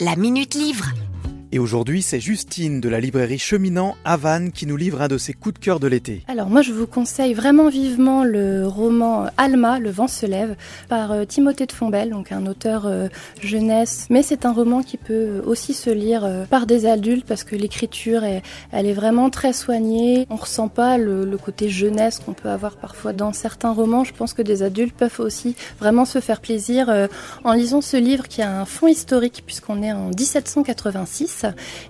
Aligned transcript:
La 0.00 0.16
Minute 0.16 0.54
Livre. 0.54 0.86
Et 1.54 1.58
aujourd'hui, 1.58 2.00
c'est 2.00 2.18
Justine 2.18 2.80
de 2.80 2.88
la 2.88 2.98
librairie 2.98 3.38
Cheminant 3.38 3.94
à 4.06 4.16
Vannes 4.16 4.52
qui 4.52 4.64
nous 4.64 4.78
livre 4.78 5.02
un 5.02 5.08
de 5.08 5.18
ses 5.18 5.34
coups 5.34 5.56
de 5.56 5.58
cœur 5.58 5.80
de 5.80 5.86
l'été. 5.86 6.22
Alors 6.26 6.48
moi 6.48 6.62
je 6.62 6.72
vous 6.72 6.86
conseille 6.86 7.34
vraiment 7.34 7.68
vivement 7.68 8.24
le 8.24 8.66
roman 8.66 9.26
Alma, 9.36 9.78
Le 9.78 9.90
vent 9.90 10.08
se 10.08 10.24
lève, 10.24 10.56
par 10.88 11.12
euh, 11.12 11.26
Timothée 11.26 11.66
de 11.66 11.72
Fombelle, 11.72 12.08
donc 12.08 12.32
un 12.32 12.46
auteur 12.46 12.86
euh, 12.86 13.08
jeunesse. 13.42 14.06
Mais 14.08 14.22
c'est 14.22 14.46
un 14.46 14.52
roman 14.52 14.82
qui 14.82 14.96
peut 14.96 15.42
aussi 15.44 15.74
se 15.74 15.90
lire 15.90 16.24
euh, 16.24 16.46
par 16.46 16.64
des 16.64 16.86
adultes 16.86 17.26
parce 17.26 17.44
que 17.44 17.54
l'écriture 17.54 18.24
elle 18.24 18.86
est 18.86 18.94
vraiment 18.94 19.28
très 19.28 19.52
soignée. 19.52 20.26
On 20.30 20.36
ressent 20.36 20.68
pas 20.68 20.96
le, 20.96 21.26
le 21.26 21.36
côté 21.36 21.68
jeunesse 21.68 22.18
qu'on 22.18 22.32
peut 22.32 22.48
avoir 22.48 22.76
parfois 22.76 23.12
dans 23.12 23.34
certains 23.34 23.72
romans. 23.72 24.04
Je 24.04 24.14
pense 24.14 24.32
que 24.32 24.40
des 24.40 24.62
adultes 24.62 24.96
peuvent 24.96 25.20
aussi 25.20 25.54
vraiment 25.78 26.06
se 26.06 26.20
faire 26.20 26.40
plaisir 26.40 26.90
en 27.44 27.52
lisant 27.52 27.82
ce 27.82 27.98
livre 27.98 28.26
qui 28.26 28.40
a 28.40 28.58
un 28.58 28.64
fond 28.64 28.86
historique 28.86 29.42
puisqu'on 29.44 29.82
est 29.82 29.92
en 29.92 30.08
1786 30.08 31.41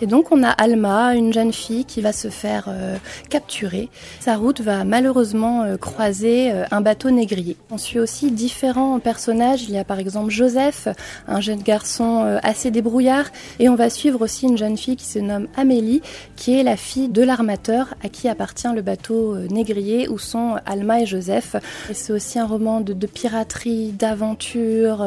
et 0.00 0.06
donc 0.06 0.32
on 0.32 0.42
a 0.42 0.50
Alma, 0.50 1.14
une 1.14 1.32
jeune 1.32 1.52
fille 1.52 1.84
qui 1.84 2.00
va 2.00 2.12
se 2.12 2.28
faire 2.28 2.66
euh, 2.68 2.96
capturer. 3.30 3.88
Sa 4.20 4.36
route 4.36 4.60
va 4.60 4.84
malheureusement 4.84 5.62
euh, 5.62 5.76
croiser 5.76 6.52
euh, 6.52 6.64
un 6.70 6.80
bateau 6.80 7.10
négrier. 7.10 7.56
On 7.70 7.78
suit 7.78 7.98
aussi 7.98 8.30
différents 8.30 8.98
personnages. 8.98 9.64
Il 9.64 9.70
y 9.70 9.78
a 9.78 9.84
par 9.84 9.98
exemple 9.98 10.30
Joseph, 10.30 10.88
un 11.26 11.40
jeune 11.40 11.62
garçon 11.62 12.38
assez 12.42 12.70
débrouillard. 12.70 13.26
Et 13.58 13.68
on 13.68 13.74
va 13.74 13.90
suivre 13.90 14.22
aussi 14.22 14.46
une 14.46 14.58
jeune 14.58 14.76
fille 14.76 14.96
qui 14.96 15.06
se 15.06 15.18
nomme 15.18 15.48
Amélie, 15.56 16.02
qui 16.36 16.58
est 16.58 16.62
la 16.62 16.76
fille 16.76 17.08
de 17.08 17.22
l'armateur 17.22 17.94
à 18.02 18.08
qui 18.08 18.28
appartient 18.28 18.68
le 18.74 18.82
bateau 18.82 19.36
négrier 19.50 20.08
où 20.08 20.18
sont 20.18 20.56
Alma 20.66 21.00
et 21.02 21.06
Joseph. 21.06 21.56
C'est 21.92 22.12
aussi 22.12 22.38
un 22.38 22.46
roman 22.46 22.80
de, 22.80 22.92
de 22.92 23.06
piraterie, 23.06 23.92
d'aventure, 23.92 25.06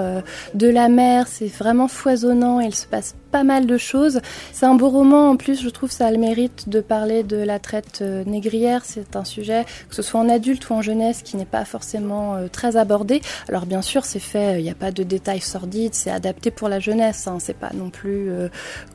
de 0.53 0.67
la 0.67 0.89
mer. 0.89 1.27
C'est 1.27 1.47
vraiment 1.47 1.87
foisonnant. 1.87 2.59
Il 2.59 2.75
se 2.75 2.85
passe 2.85 3.15
pas 3.31 3.43
mal 3.43 3.65
de 3.65 3.77
choses. 3.77 4.19
C'est 4.53 4.65
un 4.65 4.75
beau 4.75 4.89
roman, 4.89 5.31
en 5.31 5.35
plus 5.35 5.61
je 5.61 5.69
trouve 5.69 5.91
ça 5.91 6.07
a 6.07 6.11
le 6.11 6.17
mérite 6.17 6.69
de 6.69 6.81
parler 6.81 7.23
de 7.23 7.37
la 7.37 7.59
traite 7.59 7.99
euh, 8.01 8.23
négrière. 8.25 8.83
C'est 8.85 9.15
un 9.15 9.23
sujet, 9.23 9.65
que 9.89 9.95
ce 9.95 10.01
soit 10.01 10.19
en 10.19 10.29
adulte 10.29 10.69
ou 10.69 10.73
en 10.73 10.81
jeunesse, 10.81 11.21
qui 11.23 11.37
n'est 11.37 11.45
pas 11.45 11.65
forcément 11.65 12.35
euh, 12.35 12.47
très 12.47 12.77
abordé. 12.77 13.21
Alors 13.49 13.65
bien 13.65 13.81
sûr 13.81 14.05
c'est 14.05 14.19
fait, 14.19 14.59
il 14.59 14.63
n'y 14.63 14.69
a 14.69 14.75
pas 14.75 14.91
de 14.91 15.03
détails 15.03 15.41
sordides, 15.41 15.93
c'est 15.93 16.11
adapté 16.11 16.51
pour 16.51 16.69
la 16.69 16.79
jeunesse, 16.79 17.27
hein. 17.27 17.37
c'est 17.39 17.57
pas 17.57 17.71
non 17.73 17.89
plus 17.89 18.29
euh, 18.29 18.49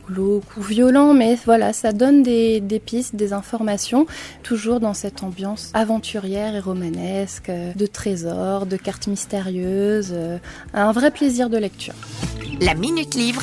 glauque 0.09 0.57
ou 0.57 0.63
violent, 0.63 1.15
mais 1.15 1.37
voilà, 1.45 1.73
ça 1.73 1.93
donne 1.93 2.23
des, 2.23 2.61
des 2.61 2.79
pistes, 2.79 3.17
des 3.17 3.33
informations, 3.33 4.07
toujours 4.43 4.81
dans 4.81 4.95
cette 4.95 5.23
ambiance 5.23 5.71
aventurière 5.75 6.55
et 6.55 6.61
romanesque, 6.61 7.51
de 7.51 7.87
trésors, 7.87 8.67
de 8.67 8.77
cartes 8.77 9.07
mystérieuses, 9.07 10.15
un 10.75 10.93
vrai 10.93 11.11
plaisir 11.11 11.51
de 11.51 11.59
lecture. 11.59 11.95
La 12.61 12.75
Minute 12.75 13.15
Livre 13.15 13.43